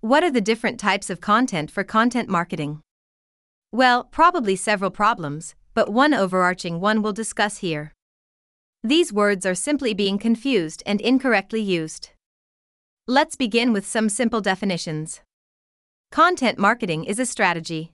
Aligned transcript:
What 0.00 0.22
are 0.22 0.30
the 0.30 0.40
different 0.40 0.78
types 0.78 1.10
of 1.10 1.20
content 1.20 1.72
for 1.72 1.82
content 1.82 2.28
marketing? 2.28 2.82
Well, 3.72 4.04
probably 4.04 4.54
several 4.54 4.92
problems, 4.92 5.56
but 5.74 5.92
one 5.92 6.14
overarching 6.14 6.80
one 6.80 7.02
we'll 7.02 7.12
discuss 7.12 7.58
here. 7.58 7.92
These 8.84 9.12
words 9.12 9.44
are 9.44 9.56
simply 9.56 9.94
being 9.94 10.16
confused 10.16 10.84
and 10.86 11.00
incorrectly 11.00 11.60
used. 11.60 12.10
Let's 13.08 13.34
begin 13.34 13.72
with 13.72 13.84
some 13.84 14.08
simple 14.08 14.40
definitions. 14.40 15.20
Content 16.12 16.58
marketing 16.58 17.02
is 17.02 17.18
a 17.18 17.26
strategy. 17.26 17.90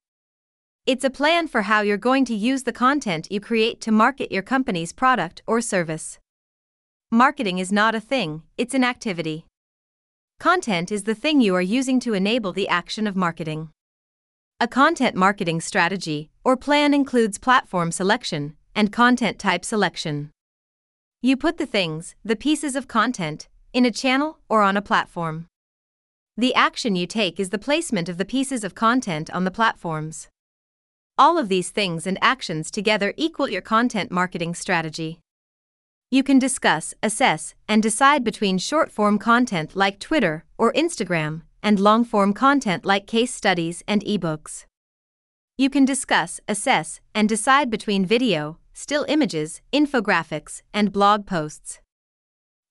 It's 0.84 1.04
a 1.04 1.10
plan 1.10 1.48
for 1.48 1.62
how 1.62 1.80
you're 1.80 1.96
going 1.96 2.26
to 2.26 2.34
use 2.34 2.64
the 2.64 2.72
content 2.72 3.28
you 3.30 3.40
create 3.40 3.80
to 3.80 3.90
market 3.90 4.30
your 4.30 4.42
company's 4.42 4.92
product 4.92 5.42
or 5.46 5.62
service. 5.62 6.18
Marketing 7.10 7.58
is 7.58 7.72
not 7.72 7.94
a 7.94 8.00
thing, 8.00 8.42
it's 8.58 8.74
an 8.74 8.84
activity. 8.84 9.46
Content 10.40 10.92
is 10.92 11.04
the 11.04 11.14
thing 11.14 11.40
you 11.40 11.54
are 11.54 11.62
using 11.62 11.98
to 12.00 12.12
enable 12.12 12.52
the 12.52 12.68
action 12.68 13.06
of 13.06 13.16
marketing. 13.16 13.70
A 14.60 14.68
content 14.68 15.16
marketing 15.16 15.60
strategy 15.60 16.30
or 16.44 16.56
plan 16.56 16.92
includes 16.92 17.38
platform 17.38 17.90
selection 17.90 18.56
and 18.74 18.92
content 18.92 19.38
type 19.38 19.64
selection. 19.64 20.30
You 21.22 21.36
put 21.36 21.56
the 21.56 21.66
things, 21.66 22.14
the 22.24 22.36
pieces 22.36 22.76
of 22.76 22.88
content, 22.88 23.48
in 23.72 23.86
a 23.86 23.90
channel 23.90 24.38
or 24.48 24.62
on 24.62 24.76
a 24.76 24.82
platform. 24.82 25.46
The 26.36 26.54
action 26.54 26.96
you 26.96 27.06
take 27.06 27.40
is 27.40 27.50
the 27.50 27.58
placement 27.58 28.08
of 28.08 28.18
the 28.18 28.24
pieces 28.24 28.64
of 28.64 28.74
content 28.74 29.30
on 29.30 29.44
the 29.44 29.50
platforms. 29.50 30.28
All 31.16 31.38
of 31.38 31.48
these 31.48 31.70
things 31.70 32.06
and 32.06 32.18
actions 32.20 32.70
together 32.70 33.14
equal 33.16 33.48
your 33.48 33.62
content 33.62 34.10
marketing 34.10 34.54
strategy. 34.54 35.20
You 36.14 36.22
can 36.22 36.38
discuss, 36.38 36.94
assess, 37.02 37.56
and 37.66 37.82
decide 37.82 38.22
between 38.22 38.58
short 38.58 38.92
form 38.92 39.18
content 39.18 39.74
like 39.74 39.98
Twitter 39.98 40.44
or 40.56 40.72
Instagram 40.74 41.42
and 41.60 41.80
long 41.80 42.04
form 42.04 42.32
content 42.32 42.84
like 42.84 43.08
case 43.08 43.34
studies 43.34 43.82
and 43.88 44.00
ebooks. 44.04 44.64
You 45.58 45.68
can 45.68 45.84
discuss, 45.84 46.38
assess, 46.46 47.00
and 47.16 47.28
decide 47.28 47.68
between 47.68 48.06
video, 48.06 48.58
still 48.72 49.04
images, 49.08 49.60
infographics, 49.72 50.62
and 50.72 50.92
blog 50.92 51.26
posts. 51.26 51.80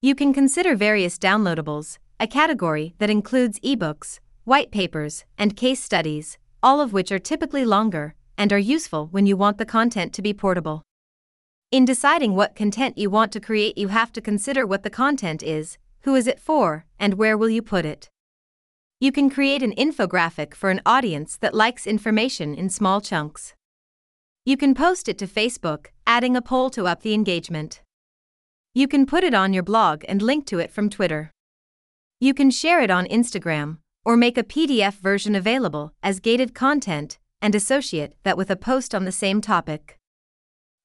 You 0.02 0.16
can 0.16 0.34
consider 0.34 0.74
various 0.74 1.20
downloadables, 1.20 1.98
a 2.22 2.28
category 2.28 2.96
that 3.00 3.10
includes 3.10 3.60
ebooks, 3.60 4.22
white 4.46 4.72
papers, 4.72 5.26
and 5.38 5.58
case 5.58 5.84
studies, 5.84 6.38
all 6.62 6.80
of 6.80 6.94
which 6.94 7.12
are 7.12 7.20
typically 7.20 7.66
longer 7.66 8.16
and 8.38 8.54
are 8.54 8.58
useful 8.58 9.10
when 9.12 9.26
you 9.26 9.36
want 9.36 9.58
the 9.58 9.66
content 9.66 10.14
to 10.14 10.22
be 10.22 10.34
portable. 10.34 10.82
In 11.74 11.86
deciding 11.86 12.36
what 12.36 12.54
content 12.54 13.00
you 13.00 13.10
want 13.10 13.32
to 13.32 13.40
create, 13.40 13.80
you 13.80 13.88
have 13.88 14.14
to 14.14 14.22
consider 14.22 14.64
what 14.64 14.84
the 14.84 14.92
content 14.92 15.42
is, 15.42 15.80
who 16.02 16.14
is 16.14 16.28
it 16.28 16.40
for, 16.40 16.86
and 17.00 17.16
where 17.16 17.36
will 17.36 17.50
you 17.50 17.64
put 17.64 17.84
it. 17.84 18.12
You 19.00 19.12
can 19.12 19.28
create 19.28 19.64
an 19.64 19.74
infographic 19.74 20.54
for 20.54 20.70
an 20.70 20.82
audience 20.86 21.36
that 21.38 21.56
likes 21.56 21.88
information 21.88 22.54
in 22.54 22.70
small 22.70 23.02
chunks. 23.02 23.56
You 24.46 24.56
can 24.56 24.76
post 24.76 25.10
it 25.10 25.18
to 25.18 25.26
Facebook, 25.26 25.88
adding 26.06 26.38
a 26.38 26.44
poll 26.44 26.70
to 26.70 26.86
up 26.86 27.02
the 27.02 27.16
engagement. 27.16 27.82
You 28.76 28.88
can 28.88 29.08
put 29.08 29.24
it 29.24 29.34
on 29.34 29.52
your 29.52 29.64
blog 29.64 30.04
and 30.08 30.22
link 30.22 30.46
to 30.50 30.60
it 30.60 30.70
from 30.70 30.92
Twitter. 30.92 31.32
You 32.20 32.36
can 32.36 32.52
share 32.52 32.82
it 32.82 32.92
on 32.92 33.08
Instagram, 33.08 33.80
or 34.06 34.16
make 34.16 34.38
a 34.38 34.44
PDF 34.44 35.00
version 35.00 35.34
available 35.34 35.92
as 36.04 36.20
gated 36.20 36.54
content 36.54 37.18
and 37.42 37.56
associate 37.56 38.14
that 38.22 38.38
with 38.38 38.52
a 38.52 38.56
post 38.56 38.94
on 38.94 39.06
the 39.06 39.12
same 39.12 39.42
topic. 39.42 39.98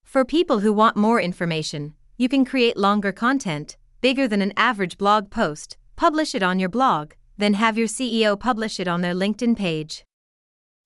For 0.08 0.24
people 0.24 0.60
who 0.60 0.72
want 0.72 0.96
more 0.96 1.20
information, 1.20 1.92
you 2.16 2.30
can 2.30 2.46
create 2.46 2.78
longer 2.78 3.12
content, 3.12 3.76
bigger 4.00 4.26
than 4.26 4.40
an 4.40 4.54
average 4.56 4.96
blog 4.96 5.28
post, 5.28 5.76
publish 5.96 6.34
it 6.34 6.42
on 6.42 6.58
your 6.58 6.70
blog, 6.70 7.12
then 7.36 7.52
have 7.52 7.76
your 7.76 7.88
CEO 7.88 8.40
publish 8.40 8.80
it 8.80 8.88
on 8.88 9.02
their 9.02 9.12
LinkedIn 9.12 9.54
page. 9.54 10.04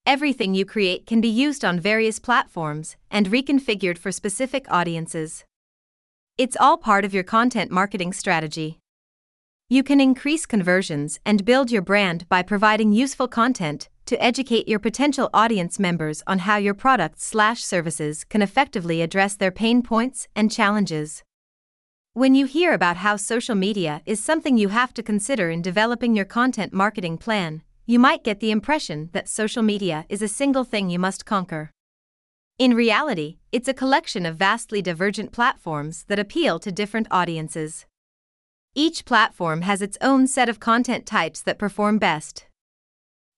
Everything 0.05 0.57
you 0.57 0.65
create 0.65 1.07
can 1.07 1.21
be 1.21 1.29
used 1.29 1.65
on 1.65 1.79
various 1.79 2.19
platforms 2.19 2.97
and 3.13 3.29
reconfigured 3.29 3.97
for 3.97 4.11
specific 4.11 4.67
audiences. 4.69 5.45
It's 6.37 6.57
all 6.59 6.77
part 6.77 7.05
of 7.05 7.15
your 7.15 7.23
content 7.23 7.71
marketing 7.71 8.13
strategy. 8.15 8.81
You 9.69 9.85
can 9.85 10.01
increase 10.01 10.47
conversions 10.47 11.21
and 11.25 11.45
build 11.45 11.71
your 11.71 11.83
brand 11.83 12.29
by 12.29 12.43
providing 12.43 12.91
useful 12.91 13.29
content 13.29 13.89
to 14.07 14.23
educate 14.23 14.69
your 14.69 14.79
potential 14.79 15.31
audience 15.33 15.79
members 15.79 16.23
on 16.27 16.41
how 16.41 16.57
your 16.57 16.75
products/services 16.75 18.25
can 18.25 18.43
effectively 18.43 19.03
address 19.03 19.37
their 19.37 19.51
pain 19.51 19.83
points 19.83 20.29
and 20.35 20.51
challenges. 20.51 21.23
When 22.15 22.35
you 22.35 22.47
hear 22.47 22.73
about 22.75 22.99
how 22.99 23.17
social 23.17 23.55
media 23.55 24.03
is 24.05 24.23
something 24.23 24.59
you 24.59 24.69
have 24.69 24.93
to 24.95 25.03
consider 25.03 25.51
in 25.51 25.63
developing 25.63 26.15
your 26.15 26.27
content 26.27 26.73
marketing 26.73 27.17
plan, 27.17 27.63
you 27.87 27.99
might 27.99 28.23
get 28.23 28.41
the 28.41 28.51
impression 28.51 29.09
that 29.13 29.29
social 29.29 29.63
media 29.63 30.05
is 30.09 30.21
a 30.21 30.29
single 30.29 30.65
thing 30.65 30.91
you 30.91 30.99
must 30.99 31.25
conquer. 31.25 31.71
In 32.59 32.75
reality, 32.75 33.39
it's 33.51 33.67
a 33.67 33.75
collection 33.75 34.27
of 34.27 34.37
vastly 34.37 34.83
divergent 34.83 35.33
platforms 35.33 36.05
that 36.09 36.19
appeal 36.19 36.59
to 36.59 36.71
different 36.71 37.09
audiences. 37.11 37.87
Each 38.75 39.05
platform 39.05 39.63
has 39.63 39.83
its 39.83 39.99
own 40.01 40.27
set 40.27 40.49
of 40.49 40.61
content 40.61 41.07
types 41.07 41.41
that 41.43 41.59
perform 41.59 41.99
best. 41.99 42.45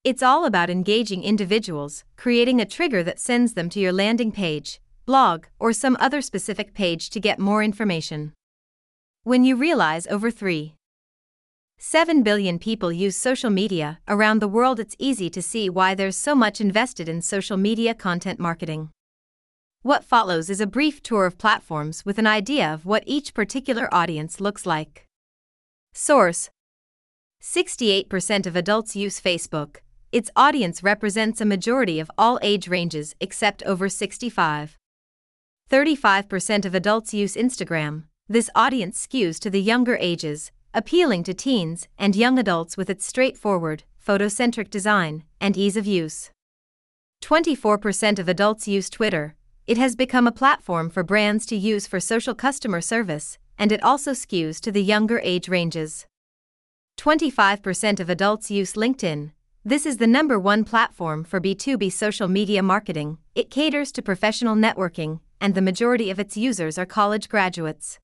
It's 0.04 0.22
all 0.22 0.44
about 0.44 0.68
engaging 0.68 1.24
individuals, 1.24 2.04
creating 2.18 2.60
a 2.60 2.66
trigger 2.66 3.02
that 3.02 3.18
sends 3.18 3.54
them 3.54 3.70
to 3.70 3.80
your 3.80 3.90
landing 3.90 4.32
page, 4.32 4.78
blog, 5.06 5.46
or 5.58 5.72
some 5.72 5.96
other 5.98 6.20
specific 6.20 6.74
page 6.74 7.08
to 7.08 7.18
get 7.18 7.38
more 7.38 7.62
information. 7.62 8.34
When 9.22 9.44
you 9.44 9.56
realize 9.56 10.06
over 10.08 10.30
3. 10.30 10.74
7 11.78 12.22
billion 12.22 12.58
people 12.58 12.92
use 12.92 13.16
social 13.16 13.48
media 13.48 13.98
around 14.06 14.40
the 14.40 14.48
world, 14.56 14.78
it's 14.78 14.94
easy 14.98 15.30
to 15.30 15.40
see 15.40 15.70
why 15.70 15.94
there's 15.94 16.18
so 16.18 16.34
much 16.34 16.60
invested 16.60 17.08
in 17.08 17.22
social 17.22 17.56
media 17.56 17.94
content 17.94 18.38
marketing. 18.38 18.90
What 19.80 20.04
follows 20.04 20.50
is 20.50 20.60
a 20.60 20.66
brief 20.66 21.02
tour 21.02 21.24
of 21.24 21.38
platforms 21.38 22.04
with 22.04 22.18
an 22.18 22.26
idea 22.26 22.74
of 22.74 22.84
what 22.84 23.04
each 23.06 23.32
particular 23.32 23.88
audience 23.90 24.38
looks 24.38 24.66
like. 24.66 25.06
Source 25.94 26.50
68% 27.42 28.46
of 28.46 28.54
adults 28.54 28.96
use 28.96 29.18
Facebook, 29.20 29.76
its 30.14 30.30
audience 30.36 30.84
represents 30.84 31.40
a 31.40 31.44
majority 31.44 31.98
of 31.98 32.08
all 32.16 32.38
age 32.40 32.68
ranges 32.68 33.16
except 33.18 33.64
over 33.64 33.88
65. 33.88 34.78
35% 35.68 36.64
of 36.64 36.72
adults 36.72 37.12
use 37.12 37.34
Instagram. 37.34 38.04
This 38.28 38.48
audience 38.54 39.04
skews 39.04 39.40
to 39.40 39.50
the 39.50 39.60
younger 39.60 39.96
ages, 40.00 40.52
appealing 40.72 41.24
to 41.24 41.34
teens 41.34 41.88
and 41.98 42.14
young 42.14 42.38
adults 42.38 42.76
with 42.76 42.88
its 42.88 43.04
straightforward, 43.04 43.82
photocentric 44.06 44.70
design 44.70 45.24
and 45.40 45.56
ease 45.56 45.76
of 45.76 45.84
use. 45.84 46.30
24% 47.24 48.20
of 48.20 48.28
adults 48.28 48.68
use 48.68 48.88
Twitter. 48.88 49.34
It 49.66 49.78
has 49.78 49.96
become 49.96 50.28
a 50.28 50.38
platform 50.40 50.90
for 50.90 51.02
brands 51.02 51.44
to 51.46 51.56
use 51.56 51.88
for 51.88 51.98
social 51.98 52.36
customer 52.36 52.80
service, 52.80 53.36
and 53.58 53.72
it 53.72 53.82
also 53.82 54.12
skews 54.12 54.60
to 54.60 54.70
the 54.70 54.84
younger 54.84 55.18
age 55.24 55.48
ranges. 55.48 56.06
25% 57.00 57.98
of 57.98 58.08
adults 58.08 58.48
use 58.48 58.74
LinkedIn. 58.74 59.32
This 59.66 59.86
is 59.86 59.96
the 59.96 60.06
number 60.06 60.38
one 60.38 60.64
platform 60.64 61.24
for 61.24 61.40
B2B 61.40 61.90
social 61.90 62.28
media 62.28 62.62
marketing. 62.62 63.16
It 63.34 63.50
caters 63.50 63.92
to 63.92 64.02
professional 64.02 64.54
networking, 64.54 65.20
and 65.40 65.54
the 65.54 65.62
majority 65.62 66.10
of 66.10 66.18
its 66.18 66.36
users 66.36 66.76
are 66.76 66.84
college 66.84 67.30
graduates. 67.30 67.98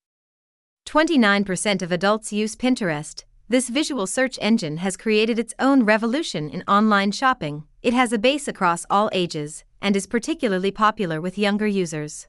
29% 0.89 1.83
of 1.83 1.93
adults 1.93 2.33
use 2.33 2.57
Pinterest. 2.57 3.25
This 3.51 3.69
visual 3.69 4.07
search 4.07 4.39
engine 4.41 4.79
has 4.79 4.97
created 4.97 5.39
its 5.39 5.53
own 5.59 5.83
revolution 5.83 6.49
in 6.49 6.63
online 6.67 7.13
shopping. 7.13 7.65
It 7.83 7.93
has 7.93 8.11
a 8.15 8.19
base 8.19 8.49
across 8.49 8.87
all 8.89 9.11
ages 9.13 9.63
and 9.83 9.95
is 9.95 10.07
particularly 10.07 10.71
popular 10.71 11.21
with 11.21 11.37
younger 11.37 11.67
users. 11.67 12.27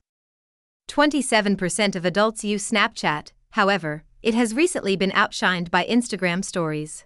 27% 0.89 1.95
of 1.95 2.03
adults 2.03 2.43
use 2.43 2.69
Snapchat, 2.69 3.31
however, 3.51 4.03
it 4.21 4.33
has 4.33 4.53
recently 4.53 4.97
been 4.97 5.11
outshined 5.11 5.71
by 5.71 5.85
Instagram 5.85 6.43
stories. 6.43 7.05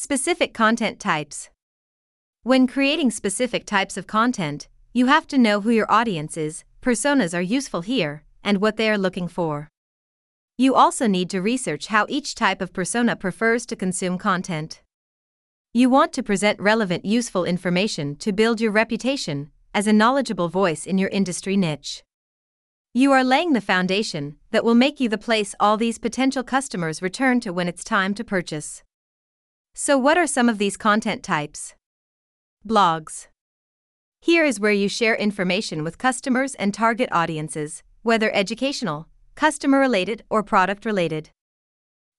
Specific 0.00 0.54
content 0.54 1.00
types. 1.00 1.50
When 2.44 2.68
creating 2.68 3.10
specific 3.10 3.66
types 3.66 3.96
of 3.96 4.06
content, 4.06 4.68
you 4.92 5.06
have 5.06 5.26
to 5.26 5.36
know 5.36 5.60
who 5.60 5.70
your 5.70 5.90
audience 5.90 6.36
is, 6.36 6.62
personas 6.80 7.36
are 7.36 7.42
useful 7.42 7.80
here, 7.80 8.22
and 8.44 8.60
what 8.60 8.76
they 8.76 8.88
are 8.88 8.96
looking 8.96 9.26
for. 9.26 9.66
You 10.56 10.76
also 10.76 11.08
need 11.08 11.28
to 11.30 11.42
research 11.42 11.88
how 11.88 12.06
each 12.08 12.36
type 12.36 12.62
of 12.62 12.72
persona 12.72 13.16
prefers 13.16 13.66
to 13.66 13.74
consume 13.74 14.18
content. 14.18 14.82
You 15.74 15.90
want 15.90 16.12
to 16.12 16.22
present 16.22 16.60
relevant, 16.60 17.04
useful 17.04 17.44
information 17.44 18.14
to 18.18 18.32
build 18.32 18.60
your 18.60 18.70
reputation 18.70 19.50
as 19.74 19.88
a 19.88 19.92
knowledgeable 19.92 20.48
voice 20.48 20.86
in 20.86 20.98
your 20.98 21.10
industry 21.10 21.56
niche. 21.56 22.04
You 22.94 23.10
are 23.10 23.24
laying 23.24 23.52
the 23.52 23.60
foundation 23.60 24.36
that 24.52 24.62
will 24.62 24.76
make 24.76 25.00
you 25.00 25.08
the 25.08 25.18
place 25.18 25.56
all 25.58 25.76
these 25.76 25.98
potential 25.98 26.44
customers 26.44 27.02
return 27.02 27.40
to 27.40 27.52
when 27.52 27.66
it's 27.66 27.82
time 27.82 28.14
to 28.14 28.22
purchase. 28.22 28.84
So, 29.80 29.96
what 29.96 30.18
are 30.18 30.26
some 30.26 30.48
of 30.48 30.58
these 30.58 30.76
content 30.76 31.22
types? 31.22 31.76
Blogs. 32.66 33.28
Here 34.20 34.44
is 34.44 34.58
where 34.58 34.72
you 34.72 34.88
share 34.88 35.14
information 35.14 35.84
with 35.84 35.98
customers 35.98 36.56
and 36.56 36.74
target 36.74 37.08
audiences, 37.12 37.84
whether 38.02 38.34
educational, 38.34 39.06
customer 39.36 39.78
related, 39.78 40.24
or 40.28 40.42
product 40.42 40.84
related. 40.84 41.30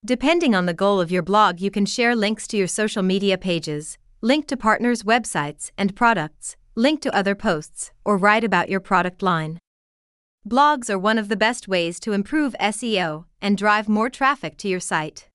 Depending 0.05 0.55
on 0.55 0.67
the 0.67 0.73
goal 0.73 1.01
of 1.01 1.11
your 1.11 1.21
blog, 1.21 1.59
you 1.59 1.69
can 1.69 1.85
share 1.85 2.15
links 2.15 2.47
to 2.47 2.55
your 2.55 2.65
social 2.65 3.03
media 3.03 3.37
pages, 3.37 3.97
link 4.21 4.47
to 4.47 4.55
partners' 4.55 5.03
websites 5.03 5.71
and 5.77 5.97
products, 5.97 6.55
link 6.75 7.01
to 7.01 7.13
other 7.13 7.35
posts, 7.35 7.91
or 8.05 8.15
write 8.15 8.45
about 8.45 8.69
your 8.69 8.79
product 8.79 9.21
line. 9.21 9.59
Blogs 10.47 10.89
are 10.89 10.97
one 10.97 11.17
of 11.17 11.27
the 11.27 11.35
best 11.35 11.67
ways 11.67 11.99
to 11.99 12.13
improve 12.13 12.55
SEO 12.61 13.25
and 13.41 13.57
drive 13.57 13.89
more 13.89 14.09
traffic 14.09 14.55
to 14.59 14.69
your 14.69 14.79
site. 14.79 15.28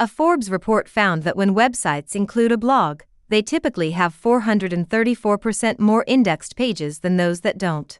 A 0.00 0.06
Forbes 0.06 0.48
report 0.48 0.88
found 0.88 1.24
that 1.24 1.36
when 1.36 1.56
websites 1.56 2.14
include 2.14 2.52
a 2.52 2.56
blog, 2.56 3.02
they 3.30 3.42
typically 3.42 3.90
have 3.90 4.14
434% 4.14 5.80
more 5.80 6.04
indexed 6.06 6.54
pages 6.54 7.00
than 7.00 7.16
those 7.16 7.40
that 7.40 7.58
don't. 7.58 7.98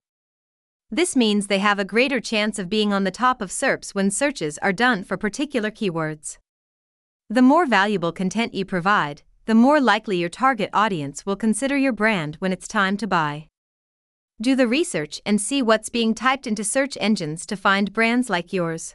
This 0.92 1.16
means 1.16 1.48
they 1.48 1.58
have 1.58 1.80
a 1.80 1.84
greater 1.84 2.20
chance 2.20 2.60
of 2.60 2.68
being 2.68 2.92
on 2.92 3.02
the 3.02 3.10
top 3.10 3.42
of 3.42 3.50
SERPs 3.50 3.96
when 3.96 4.12
searches 4.12 4.58
are 4.58 4.72
done 4.72 5.02
for 5.02 5.16
particular 5.16 5.72
keywords. 5.72 6.38
The 7.28 7.42
more 7.42 7.66
valuable 7.66 8.12
content 8.12 8.54
you 8.54 8.64
provide, 8.64 9.22
the 9.46 9.56
more 9.56 9.80
likely 9.80 10.18
your 10.18 10.28
target 10.28 10.70
audience 10.72 11.26
will 11.26 11.34
consider 11.34 11.76
your 11.76 11.92
brand 11.92 12.36
when 12.36 12.52
it's 12.52 12.68
time 12.68 12.96
to 12.98 13.08
buy. 13.08 13.48
Do 14.40 14.54
the 14.54 14.68
research 14.68 15.20
and 15.26 15.40
see 15.40 15.62
what's 15.62 15.88
being 15.88 16.14
typed 16.14 16.46
into 16.46 16.62
search 16.62 16.96
engines 17.00 17.44
to 17.46 17.56
find 17.56 17.92
brands 17.92 18.30
like 18.30 18.52
yours. 18.52 18.94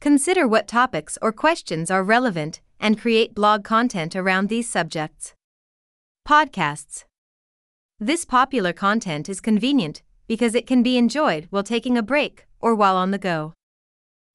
Consider 0.00 0.46
what 0.46 0.68
topics 0.68 1.18
or 1.20 1.32
questions 1.32 1.90
are 1.90 2.02
relevant 2.02 2.60
and 2.78 3.00
create 3.00 3.34
blog 3.34 3.64
content 3.64 4.14
around 4.14 4.48
these 4.48 4.68
subjects. 4.68 5.34
Podcasts. 6.28 7.04
This 7.98 8.24
popular 8.24 8.72
content 8.72 9.28
is 9.28 9.40
convenient 9.40 10.02
because 10.26 10.54
it 10.54 10.66
can 10.66 10.82
be 10.82 10.96
enjoyed 10.96 11.46
while 11.50 11.62
taking 11.62 11.96
a 11.96 12.02
break 12.02 12.46
or 12.60 12.74
while 12.74 12.96
on 12.96 13.10
the 13.10 13.18
go. 13.18 13.54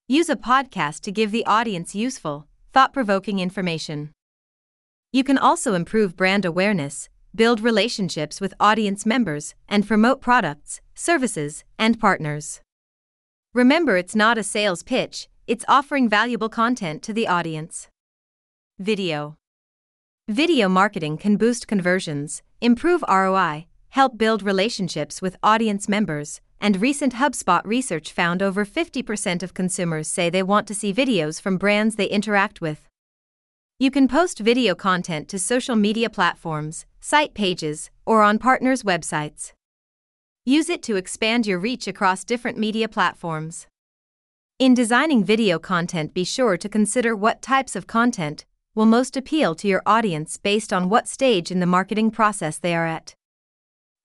Use 0.07 0.29
a 0.29 0.35
podcast 0.35 1.01
to 1.01 1.11
give 1.11 1.31
the 1.31 1.45
audience 1.45 1.95
useful, 1.95 2.47
thought 2.73 2.93
provoking 2.93 3.39
information. 3.39 4.11
You 5.11 5.23
can 5.23 5.37
also 5.37 5.73
improve 5.73 6.17
brand 6.17 6.45
awareness 6.45 7.09
build 7.33 7.61
relationships 7.61 8.41
with 8.41 8.53
audience 8.59 9.05
members, 9.05 9.55
and 9.69 9.87
promote 9.87 10.21
products, 10.21 10.81
services, 10.93 11.63
and 11.79 11.99
partners. 11.99 12.59
Remember, 13.53 13.97
it's 13.97 14.15
not 14.15 14.37
a 14.37 14.43
sales 14.43 14.83
pitch, 14.83 15.29
it's 15.47 15.65
offering 15.67 16.07
valuable 16.07 16.49
content 16.49 17.01
to 17.03 17.13
the 17.13 17.27
audience. 17.27 17.87
Video 18.79 19.35
Video 20.27 20.69
marketing 20.69 21.17
can 21.17 21.35
boost 21.35 21.67
conversions, 21.67 22.41
improve 22.61 23.03
ROI, 23.09 23.65
help 23.89 24.17
build 24.17 24.43
relationships 24.43 25.21
with 25.21 25.35
audience 25.43 25.89
members, 25.89 26.41
and 26.61 26.79
recent 26.79 27.15
HubSpot 27.15 27.61
research 27.65 28.13
found 28.13 28.41
over 28.41 28.63
50% 28.65 29.43
of 29.43 29.53
consumers 29.53 30.07
say 30.07 30.29
they 30.29 30.43
want 30.43 30.67
to 30.67 30.75
see 30.75 30.93
videos 30.93 31.41
from 31.41 31.57
brands 31.57 31.95
they 31.95 32.05
interact 32.05 32.61
with. 32.61 32.87
You 33.79 33.89
can 33.89 34.07
post 34.07 34.39
video 34.39 34.75
content 34.75 35.27
to 35.29 35.39
social 35.39 35.75
media 35.75 36.09
platforms, 36.09 36.85
site 36.99 37.33
pages, 37.33 37.89
or 38.05 38.21
on 38.21 38.37
partners' 38.37 38.83
websites. 38.83 39.53
Use 40.45 40.69
it 40.69 40.83
to 40.83 40.95
expand 40.95 41.47
your 41.47 41.57
reach 41.57 41.87
across 41.87 42.23
different 42.23 42.59
media 42.59 42.87
platforms. 42.87 43.67
In 44.61 44.75
designing 44.75 45.23
video 45.23 45.57
content, 45.57 46.13
be 46.13 46.23
sure 46.23 46.55
to 46.55 46.69
consider 46.69 47.15
what 47.15 47.41
types 47.41 47.75
of 47.75 47.87
content 47.87 48.45
will 48.75 48.85
most 48.85 49.17
appeal 49.17 49.55
to 49.55 49.67
your 49.67 49.81
audience 49.87 50.37
based 50.37 50.71
on 50.71 50.87
what 50.87 51.07
stage 51.07 51.49
in 51.49 51.59
the 51.59 51.65
marketing 51.65 52.11
process 52.11 52.59
they 52.59 52.75
are 52.75 52.85
at. 52.85 53.15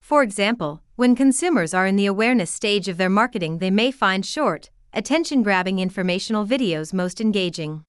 For 0.01 0.23
example, 0.23 0.81
when 0.95 1.15
consumers 1.15 1.75
are 1.75 1.85
in 1.85 1.95
the 1.95 2.07
awareness 2.07 2.49
stage 2.49 2.87
of 2.87 2.97
their 2.97 3.07
marketing, 3.07 3.59
they 3.59 3.69
may 3.69 3.91
find 3.91 4.25
short, 4.25 4.71
attention 4.93 5.43
grabbing 5.43 5.77
informational 5.77 6.43
videos 6.43 6.91
most 6.91 7.21
engaging. 7.21 7.83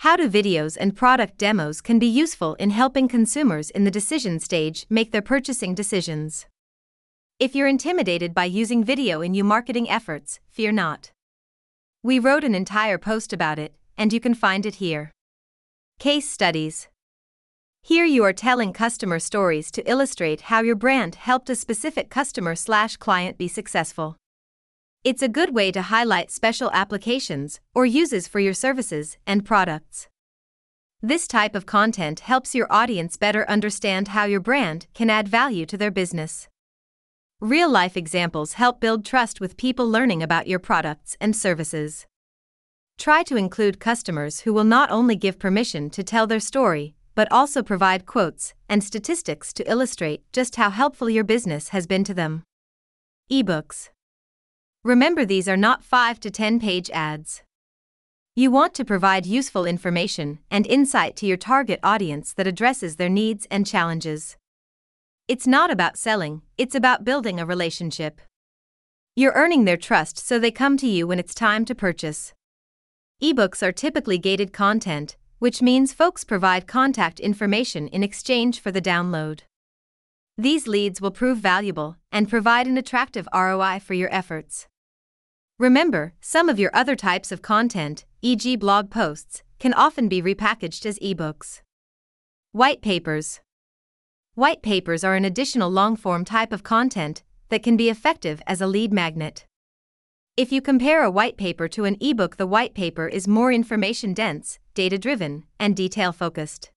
How 0.00 0.16
to 0.16 0.28
videos 0.28 0.76
and 0.78 0.94
product 0.94 1.38
demos 1.38 1.80
can 1.80 1.98
be 1.98 2.06
useful 2.06 2.56
in 2.56 2.68
helping 2.68 3.08
consumers 3.08 3.70
in 3.70 3.84
the 3.84 3.90
decision 3.90 4.38
stage 4.38 4.84
make 4.90 5.12
their 5.12 5.22
purchasing 5.22 5.74
decisions. 5.74 6.44
If 7.38 7.54
you're 7.54 7.68
intimidated 7.68 8.34
by 8.34 8.44
using 8.44 8.84
video 8.84 9.22
in 9.22 9.32
your 9.32 9.46
marketing 9.46 9.88
efforts, 9.88 10.40
fear 10.50 10.72
not. 10.72 11.12
We 12.02 12.18
wrote 12.18 12.44
an 12.44 12.54
entire 12.54 12.96
post 12.96 13.30
about 13.30 13.58
it, 13.58 13.74
and 13.98 14.10
you 14.10 14.20
can 14.20 14.32
find 14.32 14.64
it 14.64 14.76
here. 14.76 15.10
Case 15.98 16.26
studies. 16.26 16.88
Here 17.82 18.06
you 18.06 18.24
are 18.24 18.32
telling 18.32 18.72
customer 18.72 19.18
stories 19.18 19.70
to 19.72 19.86
illustrate 19.90 20.42
how 20.42 20.62
your 20.62 20.76
brand 20.76 21.16
helped 21.16 21.50
a 21.50 21.54
specific 21.54 22.08
customer 22.08 22.54
slash 22.54 22.96
client 22.96 23.36
be 23.36 23.48
successful. 23.48 24.16
It's 25.04 25.22
a 25.22 25.28
good 25.28 25.54
way 25.54 25.70
to 25.72 25.82
highlight 25.82 26.30
special 26.30 26.70
applications 26.72 27.60
or 27.74 27.84
uses 27.84 28.26
for 28.26 28.40
your 28.40 28.54
services 28.54 29.18
and 29.26 29.44
products. 29.44 30.08
This 31.02 31.26
type 31.26 31.54
of 31.54 31.66
content 31.66 32.20
helps 32.20 32.54
your 32.54 32.66
audience 32.70 33.18
better 33.18 33.48
understand 33.48 34.08
how 34.08 34.24
your 34.24 34.40
brand 34.40 34.86
can 34.94 35.10
add 35.10 35.28
value 35.28 35.66
to 35.66 35.76
their 35.76 35.90
business. 35.90 36.48
Real 37.40 37.70
life 37.70 37.96
examples 37.96 38.52
help 38.54 38.80
build 38.80 39.02
trust 39.02 39.40
with 39.40 39.56
people 39.56 39.88
learning 39.88 40.22
about 40.22 40.46
your 40.46 40.58
products 40.58 41.16
and 41.22 41.34
services. 41.34 42.06
Try 42.98 43.22
to 43.22 43.36
include 43.36 43.80
customers 43.80 44.40
who 44.40 44.52
will 44.52 44.64
not 44.64 44.90
only 44.90 45.16
give 45.16 45.38
permission 45.38 45.88
to 45.90 46.04
tell 46.04 46.26
their 46.26 46.38
story, 46.38 46.94
but 47.14 47.32
also 47.32 47.62
provide 47.62 48.04
quotes 48.04 48.52
and 48.68 48.84
statistics 48.84 49.54
to 49.54 49.70
illustrate 49.70 50.22
just 50.34 50.56
how 50.56 50.68
helpful 50.68 51.08
your 51.08 51.24
business 51.24 51.68
has 51.68 51.86
been 51.86 52.04
to 52.04 52.12
them. 52.12 52.42
Ebooks 53.32 53.88
Remember, 54.84 55.24
these 55.24 55.48
are 55.48 55.56
not 55.56 55.82
5 55.82 56.20
to 56.20 56.30
10 56.30 56.60
page 56.60 56.90
ads. 56.90 57.42
You 58.36 58.50
want 58.50 58.74
to 58.74 58.84
provide 58.84 59.24
useful 59.24 59.64
information 59.64 60.40
and 60.50 60.66
insight 60.66 61.16
to 61.16 61.26
your 61.26 61.38
target 61.38 61.80
audience 61.82 62.34
that 62.34 62.46
addresses 62.46 62.96
their 62.96 63.08
needs 63.08 63.46
and 63.50 63.66
challenges. 63.66 64.36
It's 65.30 65.46
not 65.46 65.70
about 65.70 65.96
selling, 65.96 66.42
it's 66.58 66.74
about 66.74 67.04
building 67.04 67.38
a 67.38 67.46
relationship. 67.46 68.20
You're 69.14 69.36
earning 69.36 69.64
their 69.64 69.76
trust 69.76 70.18
so 70.18 70.40
they 70.40 70.50
come 70.50 70.76
to 70.78 70.88
you 70.88 71.06
when 71.06 71.20
it's 71.20 71.36
time 71.36 71.64
to 71.66 71.74
purchase. 71.76 72.34
Ebooks 73.22 73.62
are 73.62 73.70
typically 73.70 74.18
gated 74.18 74.52
content, 74.52 75.16
which 75.38 75.62
means 75.62 75.92
folks 75.92 76.24
provide 76.24 76.66
contact 76.66 77.20
information 77.20 77.86
in 77.86 78.02
exchange 78.02 78.58
for 78.58 78.72
the 78.72 78.82
download. 78.82 79.42
These 80.36 80.66
leads 80.66 81.00
will 81.00 81.12
prove 81.12 81.38
valuable 81.38 81.94
and 82.10 82.28
provide 82.28 82.66
an 82.66 82.76
attractive 82.76 83.28
ROI 83.32 83.78
for 83.78 83.94
your 83.94 84.12
efforts. 84.12 84.66
Remember, 85.60 86.12
some 86.20 86.48
of 86.48 86.58
your 86.58 86.72
other 86.74 86.96
types 86.96 87.30
of 87.30 87.40
content, 87.40 88.04
e.g., 88.20 88.56
blog 88.56 88.90
posts, 88.90 89.44
can 89.60 89.74
often 89.74 90.08
be 90.08 90.20
repackaged 90.20 90.84
as 90.86 90.98
ebooks. 90.98 91.60
White 92.50 92.82
papers. 92.82 93.38
White 94.34 94.62
papers 94.62 95.02
are 95.02 95.16
an 95.16 95.24
additional 95.24 95.70
long 95.70 95.96
form 95.96 96.24
type 96.24 96.52
of 96.52 96.62
content 96.62 97.24
that 97.48 97.64
can 97.64 97.76
be 97.76 97.90
effective 97.90 98.40
as 98.46 98.60
a 98.60 98.66
lead 98.66 98.92
magnet. 98.92 99.44
If 100.36 100.52
you 100.52 100.62
compare 100.62 101.02
a 101.02 101.10
white 101.10 101.36
paper 101.36 101.66
to 101.68 101.84
an 101.84 101.96
ebook, 102.00 102.36
the 102.36 102.46
white 102.46 102.72
paper 102.72 103.08
is 103.08 103.26
more 103.26 103.52
information 103.52 104.14
dense, 104.14 104.60
data 104.74 104.98
driven, 104.98 105.44
and 105.58 105.76
detail 105.76 106.12
focused. 106.12 106.70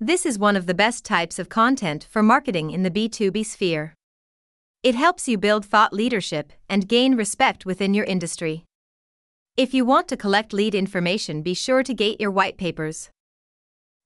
This 0.00 0.26
is 0.26 0.38
one 0.38 0.56
of 0.56 0.66
the 0.66 0.74
best 0.74 1.04
types 1.04 1.38
of 1.38 1.48
content 1.48 2.06
for 2.10 2.22
marketing 2.22 2.72
in 2.72 2.82
the 2.82 2.90
B2B 2.90 3.46
sphere. 3.46 3.94
It 4.82 4.94
helps 4.94 5.28
you 5.28 5.38
build 5.38 5.64
thought 5.64 5.92
leadership 5.92 6.52
and 6.68 6.88
gain 6.88 7.14
respect 7.14 7.64
within 7.64 7.94
your 7.94 8.04
industry. 8.04 8.64
If 9.56 9.72
you 9.72 9.84
want 9.84 10.08
to 10.08 10.16
collect 10.16 10.52
lead 10.52 10.74
information, 10.74 11.42
be 11.42 11.54
sure 11.54 11.82
to 11.82 11.94
gate 11.94 12.20
your 12.20 12.30
white 12.30 12.58
papers. 12.58 13.08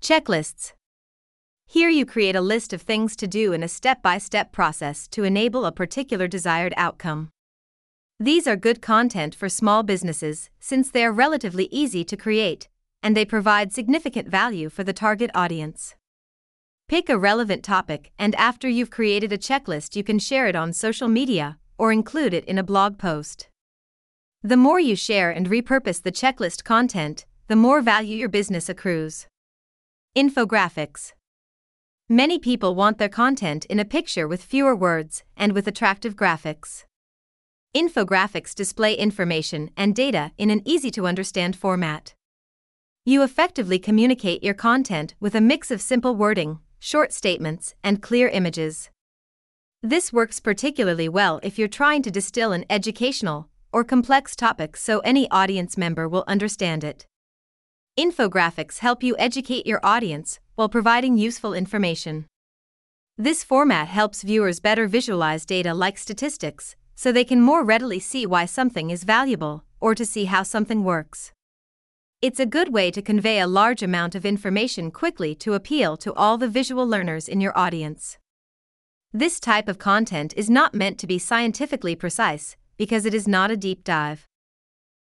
Checklists. 0.01 0.75
Here 1.73 1.89
you 1.89 2.05
create 2.05 2.35
a 2.35 2.41
list 2.41 2.73
of 2.73 2.83
things 2.83 3.15
to 3.15 3.29
do 3.29 3.53
in 3.53 3.63
a 3.63 3.69
step 3.69 4.03
by 4.03 4.19
step 4.19 4.51
process 4.51 5.07
to 5.07 5.23
enable 5.23 5.65
a 5.65 5.71
particular 5.71 6.27
desired 6.27 6.75
outcome. 6.77 7.31
These 8.19 8.49
are 8.49 8.57
good 8.57 8.83
content 8.83 9.37
for 9.37 9.49
small 9.49 9.85
businesses 9.85 10.51
since 10.59 10.91
they 10.91 11.05
are 11.05 11.13
relatively 11.13 11.69
easy 11.71 12.03
to 12.07 12.17
create 12.17 12.69
and 13.05 13.17
they 13.17 13.25
provide 13.25 13.73
significant 13.73 14.27
value 14.27 14.69
for 14.69 14.83
the 14.83 14.93
target 14.93 15.31
audience. 15.33 15.95
Pick 16.89 17.09
a 17.09 17.17
relevant 17.17 17.63
topic, 17.63 18.11
and 18.19 18.35
after 18.35 18.69
you've 18.69 18.91
created 18.91 19.33
a 19.33 19.39
checklist, 19.39 19.95
you 19.95 20.03
can 20.03 20.19
share 20.19 20.49
it 20.49 20.57
on 20.57 20.73
social 20.73 21.07
media 21.07 21.57
or 21.79 21.93
include 21.93 22.35
it 22.35 22.45
in 22.47 22.59
a 22.59 22.65
blog 22.65 22.99
post. 22.99 23.49
The 24.43 24.57
more 24.57 24.81
you 24.81 24.97
share 24.97 25.31
and 25.31 25.49
repurpose 25.49 26.03
the 26.03 26.11
checklist 26.11 26.65
content, 26.65 27.27
the 27.47 27.55
more 27.55 27.81
value 27.81 28.17
your 28.17 28.29
business 28.29 28.69
accrues. 28.69 29.29
Infographics 30.17 31.13
Many 32.13 32.41
people 32.41 32.75
want 32.75 32.99
their 32.99 33.09
content 33.09 33.67
in 33.67 33.79
a 33.79 33.85
picture 33.85 34.27
with 34.27 34.43
fewer 34.43 34.75
words 34.75 35.23
and 35.37 35.53
with 35.53 35.69
attractive 35.69 36.17
graphics. 36.17 36.83
Infographics 37.73 38.53
display 38.53 38.95
information 38.95 39.71
and 39.77 39.95
data 39.95 40.33
in 40.37 40.51
an 40.51 40.61
easy 40.65 40.91
to 40.91 41.07
understand 41.07 41.55
format. 41.55 42.15
You 43.05 43.23
effectively 43.23 43.79
communicate 43.79 44.43
your 44.43 44.55
content 44.55 45.15
with 45.21 45.37
a 45.37 45.41
mix 45.41 45.71
of 45.71 45.81
simple 45.81 46.17
wording, 46.17 46.59
short 46.81 47.13
statements, 47.13 47.77
and 47.85 48.03
clear 48.03 48.27
images. 48.27 48.91
This 49.81 50.13
works 50.13 50.41
particularly 50.41 51.09
well 51.09 51.39
if 51.45 51.61
you're 51.61 51.69
trying 51.69 52.03
to 52.03 52.11
distill 52.11 52.51
an 52.51 52.65
educational, 52.69 53.47
or 53.73 53.85
complex 53.85 54.35
topic 54.35 54.77
so 54.77 54.99
any 55.05 55.31
audience 55.31 55.77
member 55.77 56.09
will 56.09 56.25
understand 56.27 56.83
it. 56.83 57.07
Infographics 57.97 58.79
help 58.79 59.05
you 59.05 59.15
educate 59.17 59.65
your 59.65 59.79
audience 59.85 60.41
while 60.61 60.69
providing 60.69 61.17
useful 61.17 61.55
information. 61.55 62.27
This 63.17 63.43
format 63.43 63.89
helps 63.89 64.23
viewers 64.23 64.61
better 64.61 64.87
visualize 64.87 65.47
data 65.47 65.73
like 65.73 65.97
statistics, 65.97 66.77
so 66.95 67.11
they 67.11 67.25
can 67.25 67.41
more 67.41 67.65
readily 67.65 67.99
see 67.99 68.27
why 68.27 68.45
something 68.45 68.91
is 68.91 69.05
valuable 69.05 69.65
or 69.81 69.95
to 69.95 70.05
see 70.05 70.27
how 70.27 70.43
something 70.43 70.85
works. 70.85 71.33
It's 72.21 72.39
a 72.39 72.45
good 72.45 72.75
way 72.75 72.91
to 72.91 73.01
convey 73.01 73.41
a 73.41 73.47
large 73.47 73.83
amount 73.83 74.15
of 74.15 74.27
information 74.27 74.91
quickly 74.91 75.35
to 75.37 75.55
appeal 75.55 75.97
to 75.97 76.13
all 76.13 76.37
the 76.37 76.55
visual 76.61 76.87
learners 76.87 77.27
in 77.27 77.41
your 77.41 77.59
audience. 77.59 78.19
This 79.15 79.41
type 79.41 79.67
of 79.67 79.79
content 79.79 80.35
is 80.37 80.51
not 80.51 80.75
meant 80.75 80.99
to 80.99 81.07
be 81.07 81.19
scientifically 81.19 81.97
precise 81.97 82.59
because 82.77 83.07
it 83.07 83.15
is 83.15 83.27
not 83.27 83.51
a 83.51 83.57
deep 83.57 83.83
dive. 83.83 84.27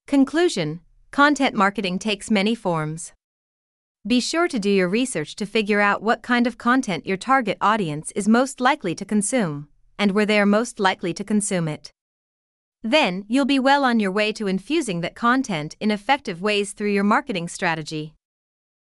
Conclusion 0.08 0.80
Content 1.12 1.54
marketing 1.54 2.00
takes 2.00 2.28
many 2.28 2.56
forms. 2.56 3.12
Be 4.06 4.20
sure 4.20 4.48
to 4.48 4.58
do 4.58 4.68
your 4.68 4.90
research 4.90 5.34
to 5.36 5.46
figure 5.46 5.80
out 5.80 6.02
what 6.02 6.20
kind 6.20 6.46
of 6.46 6.58
content 6.58 7.06
your 7.06 7.16
target 7.16 7.56
audience 7.62 8.12
is 8.14 8.28
most 8.28 8.60
likely 8.60 8.94
to 8.94 9.04
consume, 9.06 9.68
and 9.98 10.12
where 10.12 10.26
they 10.26 10.38
are 10.38 10.44
most 10.44 10.78
likely 10.78 11.14
to 11.14 11.24
consume 11.24 11.68
it. 11.68 11.90
Then, 12.82 13.24
you'll 13.28 13.46
be 13.46 13.58
well 13.58 13.82
on 13.82 14.00
your 14.00 14.10
way 14.10 14.30
to 14.32 14.46
infusing 14.46 15.00
that 15.00 15.14
content 15.14 15.74
in 15.80 15.90
effective 15.90 16.42
ways 16.42 16.72
through 16.72 16.90
your 16.90 17.02
marketing 17.02 17.48
strategy. 17.48 18.12